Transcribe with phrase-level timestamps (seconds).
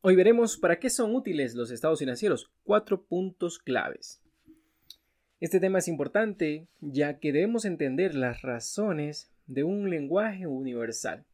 [0.00, 2.52] Hoy veremos para qué son útiles los estados financieros.
[2.62, 4.22] Cuatro puntos claves.
[5.40, 11.24] Este tema es importante ya que debemos entender las razones de un lenguaje universal.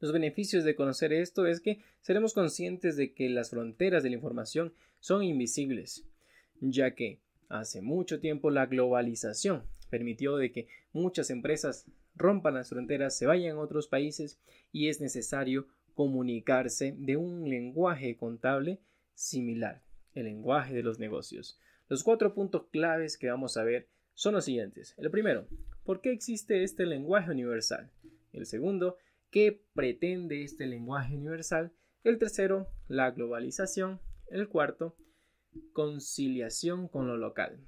[0.00, 4.16] Los beneficios de conocer esto es que seremos conscientes de que las fronteras de la
[4.16, 6.04] información son invisibles,
[6.60, 11.86] ya que hace mucho tiempo la globalización permitió de que muchas empresas
[12.16, 14.40] rompan las fronteras, se vayan a otros países
[14.72, 18.80] y es necesario comunicarse de un lenguaje contable
[19.14, 19.82] similar,
[20.14, 21.58] el lenguaje de los negocios.
[21.88, 24.94] Los cuatro puntos claves que vamos a ver son los siguientes.
[24.98, 25.46] El primero,
[25.84, 27.90] ¿por qué existe este lenguaje universal?
[28.32, 28.96] El segundo,
[29.30, 31.72] ¿qué pretende este lenguaje universal?
[32.04, 34.00] El tercero, la globalización.
[34.28, 34.96] El cuarto,
[35.72, 37.60] conciliación con lo local.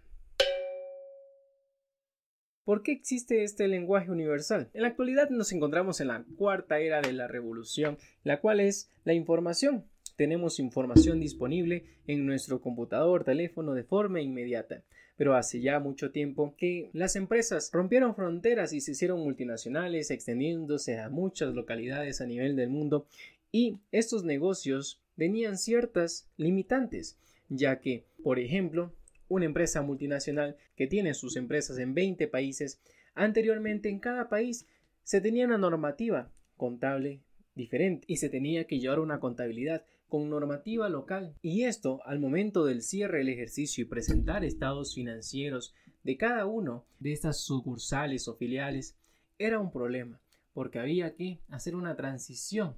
[2.64, 4.70] ¿Por qué existe este lenguaje universal?
[4.72, 8.90] En la actualidad nos encontramos en la cuarta era de la revolución, la cual es
[9.04, 9.84] la información.
[10.16, 14.82] Tenemos información disponible en nuestro computador, teléfono de forma inmediata.
[15.16, 20.98] Pero hace ya mucho tiempo que las empresas rompieron fronteras y se hicieron multinacionales, extendiéndose
[20.98, 23.06] a muchas localidades a nivel del mundo.
[23.52, 27.18] Y estos negocios tenían ciertas limitantes,
[27.50, 28.90] ya que, por ejemplo,
[29.34, 32.80] una empresa multinacional que tiene sus empresas en 20 países,
[33.14, 34.66] anteriormente en cada país
[35.02, 37.20] se tenía una normativa contable
[37.54, 41.34] diferente y se tenía que llevar una contabilidad con normativa local.
[41.42, 46.84] Y esto, al momento del cierre del ejercicio y presentar estados financieros de cada uno
[47.00, 48.96] de estas sucursales o filiales,
[49.38, 50.20] era un problema,
[50.52, 52.76] porque había que hacer una transición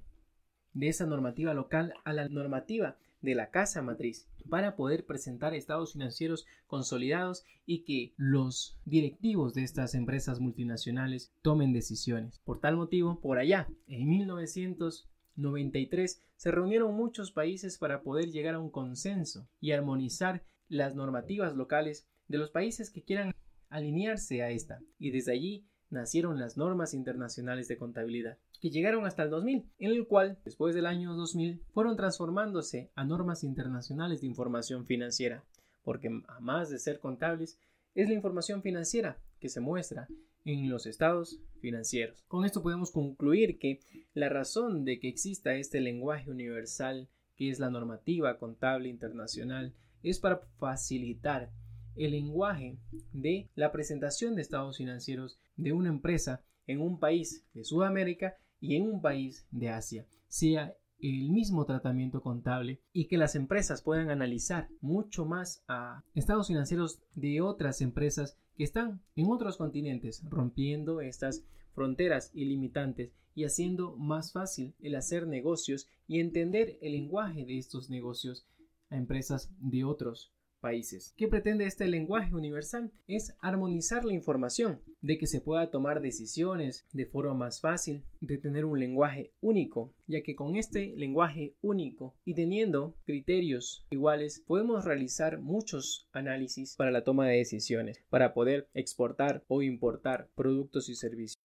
[0.73, 2.97] de esa normativa local a la normativa
[3.27, 9.63] de la casa matriz para poder presentar estados financieros consolidados y que los directivos de
[9.63, 12.39] estas empresas multinacionales tomen decisiones.
[12.45, 18.59] Por tal motivo, por allá, en 1993, se reunieron muchos países para poder llegar a
[18.59, 23.35] un consenso y armonizar las normativas locales de los países que quieran
[23.67, 24.79] alinearse a esta.
[24.97, 29.91] Y desde allí nacieron las normas internacionales de contabilidad, que llegaron hasta el 2000, en
[29.91, 35.43] el cual, después del año 2000, fueron transformándose a normas internacionales de información financiera,
[35.83, 37.59] porque además de ser contables,
[37.95, 40.07] es la información financiera que se muestra
[40.45, 42.23] en los estados financieros.
[42.27, 43.79] Con esto podemos concluir que
[44.13, 50.19] la razón de que exista este lenguaje universal, que es la normativa contable internacional, es
[50.19, 51.51] para facilitar
[51.95, 52.77] el lenguaje
[53.11, 58.75] de la presentación de estados financieros de una empresa en un país de Sudamérica y
[58.75, 64.09] en un país de Asia, sea el mismo tratamiento contable y que las empresas puedan
[64.09, 71.01] analizar mucho más a estados financieros de otras empresas que están en otros continentes, rompiendo
[71.01, 77.59] estas fronteras ilimitantes y haciendo más fácil el hacer negocios y entender el lenguaje de
[77.59, 78.47] estos negocios
[78.89, 81.13] a empresas de otros países.
[81.17, 82.91] ¿Qué pretende este lenguaje universal?
[83.07, 88.37] Es armonizar la información, de que se pueda tomar decisiones de forma más fácil, de
[88.37, 94.85] tener un lenguaje único, ya que con este lenguaje único y teniendo criterios iguales podemos
[94.85, 100.95] realizar muchos análisis para la toma de decisiones, para poder exportar o importar productos y
[100.95, 101.37] servicios.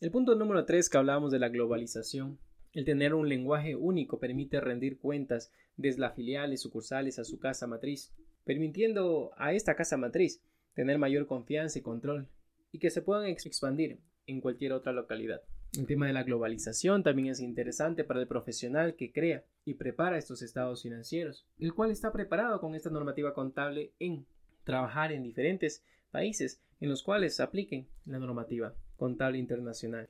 [0.00, 2.38] El punto número 3 que hablábamos de la globalización
[2.74, 7.66] el tener un lenguaje único permite rendir cuentas desde las filiales sucursales a su casa
[7.66, 8.12] matriz,
[8.44, 10.42] permitiendo a esta casa matriz
[10.74, 12.28] tener mayor confianza y control
[12.72, 15.42] y que se puedan expandir en cualquier otra localidad.
[15.78, 20.18] El tema de la globalización también es interesante para el profesional que crea y prepara
[20.18, 24.26] estos estados financieros, el cual está preparado con esta normativa contable en
[24.64, 30.08] trabajar en diferentes países en los cuales apliquen la normativa contable internacional.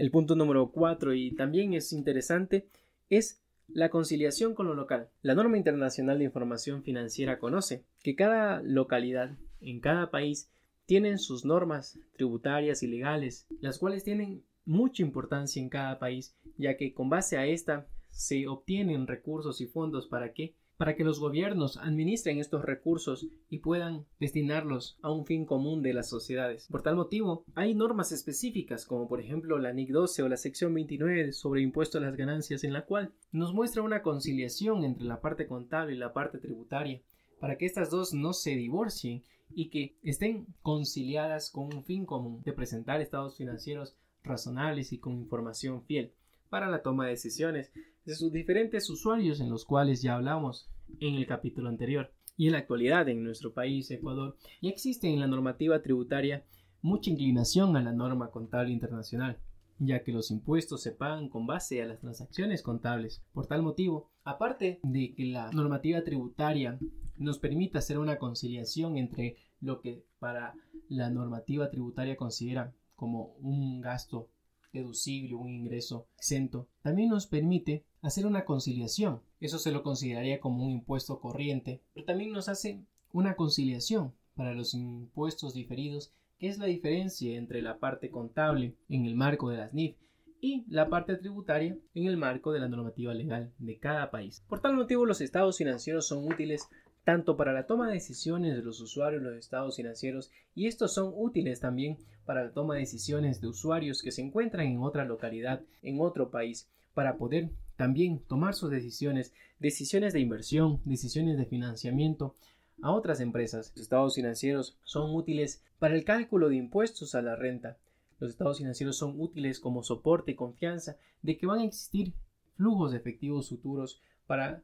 [0.00, 2.66] El punto número cuatro, y también es interesante,
[3.10, 5.10] es la conciliación con lo local.
[5.20, 10.48] La norma internacional de información financiera conoce que cada localidad en cada país
[10.86, 16.78] tienen sus normas tributarias y legales, las cuales tienen mucha importancia en cada país, ya
[16.78, 21.20] que con base a esta se obtienen recursos y fondos para que para que los
[21.20, 26.68] gobiernos administren estos recursos y puedan destinarlos a un fin común de las sociedades.
[26.70, 30.72] Por tal motivo, hay normas específicas, como por ejemplo la NIC 12 o la sección
[30.72, 35.20] 29 sobre impuesto a las ganancias, en la cual nos muestra una conciliación entre la
[35.20, 37.02] parte contable y la parte tributaria,
[37.40, 42.40] para que estas dos no se divorcien y que estén conciliadas con un fin común
[42.42, 46.14] de presentar estados financieros razonables y con información fiel
[46.50, 47.72] para la toma de decisiones
[48.04, 50.68] de sus diferentes usuarios en los cuales ya hablamos
[50.98, 52.12] en el capítulo anterior.
[52.36, 56.44] Y en la actualidad en nuestro país, Ecuador, ya existe en la normativa tributaria
[56.82, 59.38] mucha inclinación a la norma contable internacional,
[59.78, 63.22] ya que los impuestos se pagan con base a las transacciones contables.
[63.32, 66.78] Por tal motivo, aparte de que la normativa tributaria
[67.16, 70.54] nos permite hacer una conciliación entre lo que para
[70.88, 74.30] la normativa tributaria considera como un gasto
[74.72, 79.20] deducible, un ingreso exento, también nos permite hacer una conciliación.
[79.40, 82.80] Eso se lo consideraría como un impuesto corriente, pero también nos hace
[83.12, 89.04] una conciliación para los impuestos diferidos, que es la diferencia entre la parte contable en
[89.04, 89.96] el marco de las NIF
[90.40, 94.42] y la parte tributaria en el marco de la normativa legal de cada país.
[94.48, 96.68] Por tal motivo, los estados financieros son útiles
[97.10, 101.12] tanto para la toma de decisiones de los usuarios los estados financieros y estos son
[101.16, 105.60] útiles también para la toma de decisiones de usuarios que se encuentran en otra localidad,
[105.82, 112.36] en otro país, para poder también tomar sus decisiones, decisiones de inversión, decisiones de financiamiento
[112.80, 113.72] a otras empresas.
[113.74, 117.76] Los estados financieros son útiles para el cálculo de impuestos a la renta.
[118.20, 122.12] Los estados financieros son útiles como soporte y confianza de que van a existir
[122.56, 124.62] flujos de efectivos futuros para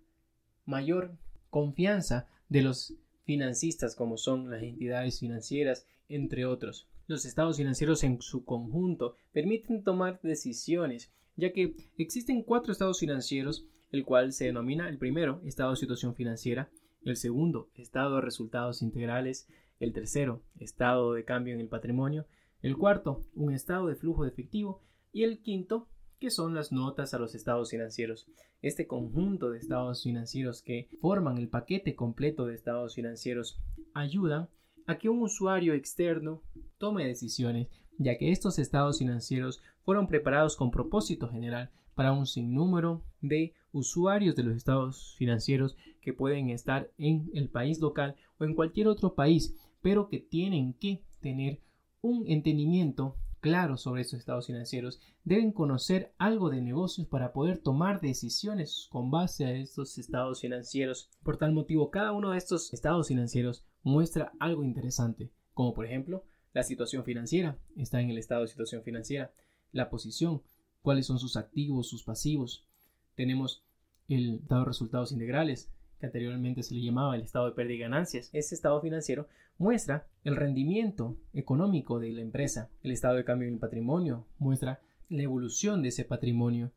[0.64, 1.10] mayor
[1.50, 2.94] confianza de los
[3.24, 6.88] financistas como son las entidades financieras, entre otros.
[7.06, 13.66] Los estados financieros en su conjunto permiten tomar decisiones, ya que existen cuatro estados financieros,
[13.92, 16.70] el cual se denomina el primero, estado de situación financiera,
[17.04, 19.48] el segundo, estado de resultados integrales,
[19.78, 22.26] el tercero, estado de cambio en el patrimonio,
[22.62, 24.82] el cuarto, un estado de flujo de efectivo
[25.12, 25.88] y el quinto,
[26.18, 28.26] que son las notas a los estados financieros.
[28.62, 33.60] Este conjunto de estados financieros que forman el paquete completo de estados financieros
[33.94, 34.48] ayudan
[34.86, 36.42] a que un usuario externo
[36.78, 37.68] tome decisiones,
[37.98, 44.36] ya que estos estados financieros fueron preparados con propósito general para un sinnúmero de usuarios
[44.36, 49.14] de los estados financieros que pueden estar en el país local o en cualquier otro
[49.14, 51.60] país, pero que tienen que tener
[52.00, 58.00] un entendimiento claro sobre estos estados financieros, deben conocer algo de negocios para poder tomar
[58.00, 61.10] decisiones con base a estos estados financieros.
[61.22, 66.24] Por tal motivo, cada uno de estos estados financieros muestra algo interesante, como por ejemplo
[66.54, 69.30] la situación financiera, está en el estado de situación financiera,
[69.70, 70.42] la posición,
[70.82, 72.66] cuáles son sus activos, sus pasivos.
[73.14, 73.62] Tenemos
[74.08, 78.30] el estado resultados integrales, que anteriormente se le llamaba el estado de pérdida y ganancias.
[78.32, 79.28] Este estado financiero
[79.58, 82.70] muestra el rendimiento económico de la empresa.
[82.82, 86.72] El estado de cambio en el patrimonio muestra la evolución de ese patrimonio.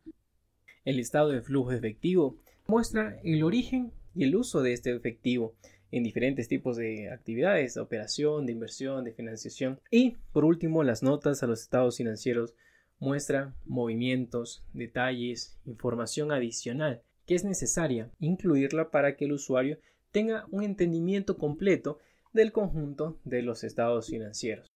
[0.86, 2.38] El estado de flujo efectivo
[2.68, 5.56] muestra el origen y el uso de este efectivo
[5.92, 9.80] en diferentes tipos de actividades, de operación, de inversión, de financiación.
[9.92, 12.54] Y por último, las notas a los estados financieros
[13.00, 19.78] muestra movimientos, detalles, información adicional que es necesaria incluirla para que el usuario
[20.10, 22.00] tenga un entendimiento completo
[22.34, 24.68] del conjunto de los estados financieros.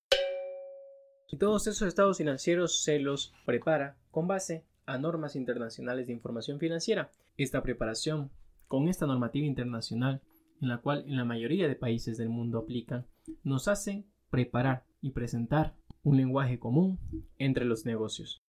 [1.32, 6.60] Y todos esos estados financieros se los prepara con base a normas internacionales de información
[6.60, 7.10] financiera.
[7.38, 8.30] Esta preparación
[8.68, 10.22] con esta normativa internacional,
[10.62, 13.08] en la cual en la mayoría de países del mundo aplican,
[13.44, 17.00] nos hace preparar y presentar un lenguaje común
[17.40, 18.43] entre los negocios.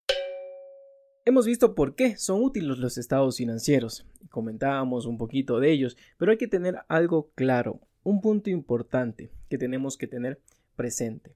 [1.27, 4.07] Hemos visto por qué son útiles los estados financieros.
[4.29, 9.57] Comentábamos un poquito de ellos, pero hay que tener algo claro, un punto importante que
[9.57, 10.39] tenemos que tener
[10.77, 11.35] presente.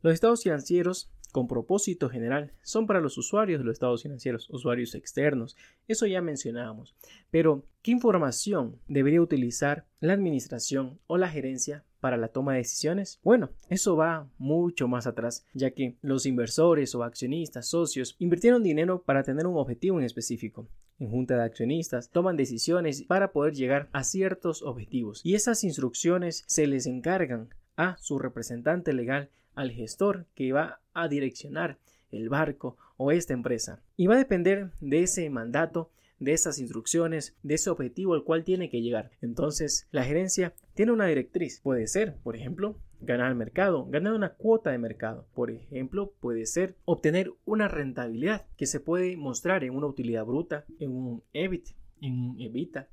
[0.00, 4.94] Los estados financieros con propósito general son para los usuarios de los estados financieros, usuarios
[4.94, 5.54] externos.
[5.86, 6.94] Eso ya mencionábamos.
[7.30, 13.20] Pero, ¿qué información debería utilizar la administración o la gerencia para la toma de decisiones?
[13.22, 19.02] Bueno, eso va mucho más atrás, ya que los inversores o accionistas, socios, invirtieron dinero
[19.02, 20.66] para tener un objetivo en específico.
[20.98, 26.44] En junta de accionistas toman decisiones para poder llegar a ciertos objetivos y esas instrucciones
[26.46, 31.78] se les encargan a su representante legal al gestor que va a direccionar
[32.10, 33.80] el barco o esta empresa.
[33.96, 35.90] Y va a depender de ese mandato,
[36.20, 39.10] de esas instrucciones, de ese objetivo al cual tiene que llegar.
[39.20, 41.60] Entonces, la gerencia tiene una directriz.
[41.60, 45.26] Puede ser, por ejemplo, ganar mercado, ganar una cuota de mercado.
[45.34, 50.64] Por ejemplo, puede ser obtener una rentabilidad que se puede mostrar en una utilidad bruta,
[50.78, 52.88] en un EBIT, en un EBITA,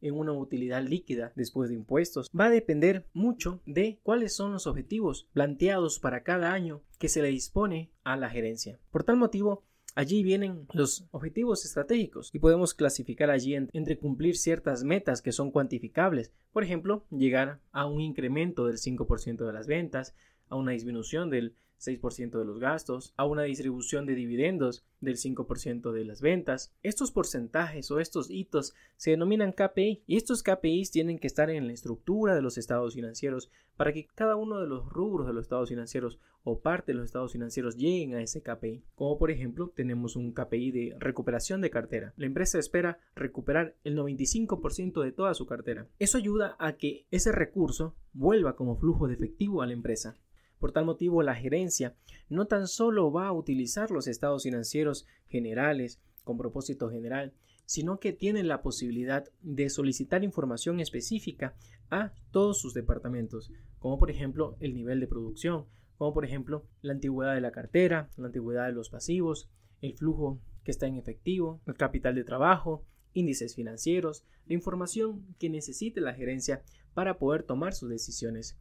[0.00, 4.66] en una utilidad líquida después de impuestos va a depender mucho de cuáles son los
[4.66, 8.78] objetivos planteados para cada año que se le dispone a la gerencia.
[8.90, 9.64] Por tal motivo,
[10.00, 15.50] Allí vienen los objetivos estratégicos y podemos clasificar allí entre cumplir ciertas metas que son
[15.50, 20.14] cuantificables, por ejemplo, llegar a un incremento del 5% de las ventas,
[20.48, 25.92] a una disminución del 6% de los gastos, a una distribución de dividendos del 5%
[25.92, 26.74] de las ventas.
[26.82, 31.66] Estos porcentajes o estos hitos se denominan KPI y estos KPIs tienen que estar en
[31.66, 35.44] la estructura de los estados financieros para que cada uno de los rubros de los
[35.44, 38.84] estados financieros o parte de los estados financieros lleguen a ese KPI.
[38.94, 42.12] Como por ejemplo tenemos un KPI de recuperación de cartera.
[42.16, 45.88] La empresa espera recuperar el 95% de toda su cartera.
[45.98, 50.18] Eso ayuda a que ese recurso vuelva como flujo de efectivo a la empresa.
[50.60, 51.96] Por tal motivo, la gerencia
[52.28, 57.32] no tan solo va a utilizar los estados financieros generales con propósito general,
[57.64, 61.54] sino que tiene la posibilidad de solicitar información específica
[61.90, 65.64] a todos sus departamentos, como por ejemplo el nivel de producción,
[65.96, 69.48] como por ejemplo la antigüedad de la cartera, la antigüedad de los pasivos,
[69.80, 75.48] el flujo que está en efectivo, el capital de trabajo, índices financieros, la información que
[75.48, 76.62] necesite la gerencia
[76.92, 78.58] para poder tomar sus decisiones.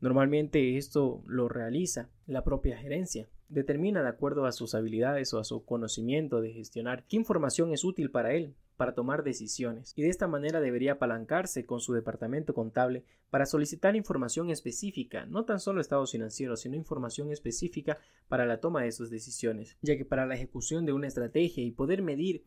[0.00, 3.28] Normalmente esto lo realiza la propia gerencia.
[3.48, 7.84] Determina de acuerdo a sus habilidades o a su conocimiento de gestionar qué información es
[7.84, 12.54] útil para él para tomar decisiones y de esta manera debería apalancarse con su departamento
[12.54, 18.60] contable para solicitar información específica, no tan solo estados financieros, sino información específica para la
[18.60, 22.44] toma de sus decisiones, ya que para la ejecución de una estrategia y poder medir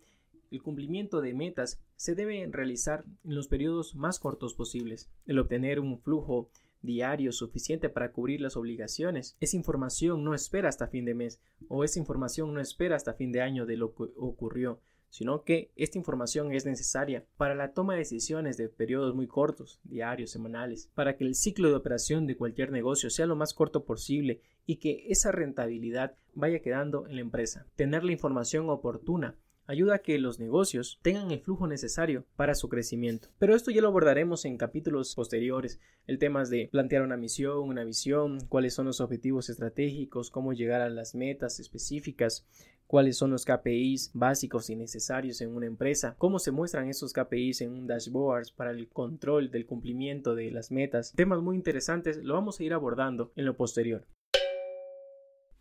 [0.51, 5.10] el cumplimiento de metas se debe realizar en los periodos más cortos posibles.
[5.25, 6.50] El obtener un flujo
[6.81, 9.35] diario suficiente para cubrir las obligaciones.
[9.39, 13.31] Esa información no espera hasta fin de mes o esa información no espera hasta fin
[13.31, 17.93] de año de lo que ocurrió, sino que esta información es necesaria para la toma
[17.93, 22.38] de decisiones de periodos muy cortos, diarios, semanales, para que el ciclo de operación de
[22.38, 27.21] cualquier negocio sea lo más corto posible y que esa rentabilidad vaya quedando en la
[27.21, 27.67] empresa.
[27.75, 29.35] Tener la información oportuna
[29.72, 33.30] ayuda a que los negocios tengan el flujo necesario para su crecimiento.
[33.40, 35.80] Pero esto ya lo abordaremos en capítulos posteriores.
[36.08, 40.82] El tema de plantear una misión, una visión, cuáles son los objetivos estratégicos, cómo llegar
[40.82, 42.46] a las metas específicas,
[42.86, 47.62] cuáles son los KPIs básicos y necesarios en una empresa, cómo se muestran esos KPIs
[47.62, 51.13] en un dashboard para el control del cumplimiento de las metas.
[51.16, 54.06] Temas muy interesantes lo vamos a ir abordando en lo posterior.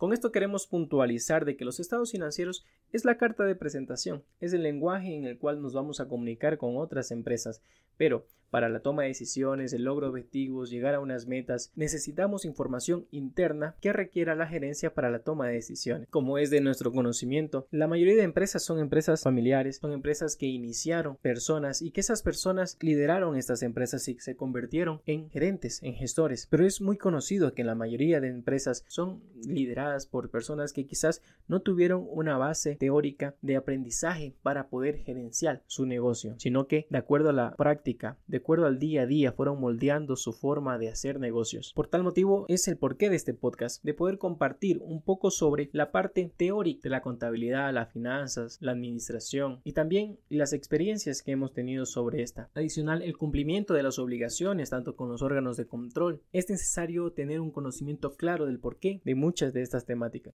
[0.00, 4.54] Con esto queremos puntualizar de que los estados financieros es la carta de presentación, es
[4.54, 7.61] el lenguaje en el cual nos vamos a comunicar con otras empresas,
[8.00, 12.45] pero para la toma de decisiones, el logro de objetivos, llegar a unas metas, necesitamos
[12.45, 16.09] información interna que requiera la gerencia para la toma de decisiones.
[16.11, 20.47] Como es de nuestro conocimiento, la mayoría de empresas son empresas familiares, son empresas que
[20.47, 25.95] iniciaron personas y que esas personas lideraron estas empresas y se convirtieron en gerentes, en
[25.95, 26.49] gestores.
[26.50, 31.23] Pero es muy conocido que la mayoría de empresas son lideradas por personas que quizás
[31.47, 36.99] no tuvieron una base teórica de aprendizaje para poder gerenciar su negocio, sino que de
[36.99, 37.54] acuerdo a la
[38.26, 41.73] de acuerdo al día a día, fueron moldeando su forma de hacer negocios.
[41.75, 45.70] Por tal motivo es el porqué de este podcast, de poder compartir un poco sobre
[45.73, 51.32] la parte teórica de la contabilidad, las finanzas, la administración y también las experiencias que
[51.32, 52.50] hemos tenido sobre esta.
[52.54, 56.23] Adicional, el cumplimiento de las obligaciones tanto con los órganos de control.
[56.32, 60.35] Es necesario tener un conocimiento claro del porqué de muchas de estas temáticas.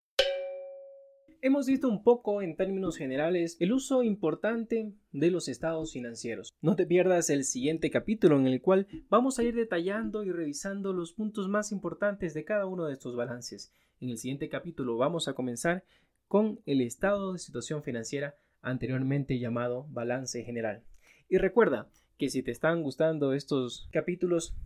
[1.42, 6.50] Hemos visto un poco en términos generales el uso importante de los estados financieros.
[6.62, 10.92] No te pierdas el siguiente capítulo en el cual vamos a ir detallando y revisando
[10.92, 13.72] los puntos más importantes de cada uno de estos balances.
[14.00, 15.84] En el siguiente capítulo vamos a comenzar
[16.26, 20.84] con el estado de situación financiera anteriormente llamado balance general.
[21.28, 24.56] Y recuerda que si te están gustando estos capítulos,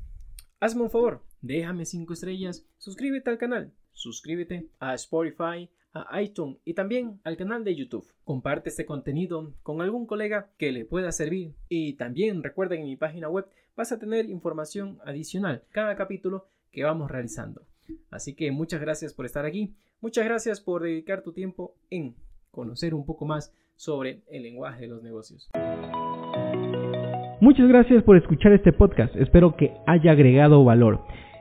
[0.61, 6.75] hazme un favor, déjame 5 estrellas, suscríbete al canal, suscríbete a Spotify, a iTunes y
[6.75, 8.07] también al canal de YouTube.
[8.25, 12.89] Comparte este contenido con algún colega que le pueda servir y también recuerda que en
[12.89, 17.63] mi página web vas a tener información adicional cada capítulo que vamos realizando.
[18.11, 22.15] Así que muchas gracias por estar aquí, muchas gracias por dedicar tu tiempo en
[22.51, 25.51] conocer un poco más sobre el lenguaje de los negocios.
[27.41, 31.01] Muchas gracias por escuchar este podcast, espero que haya agregado valor.